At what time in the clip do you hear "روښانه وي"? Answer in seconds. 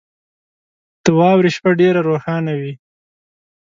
2.09-2.73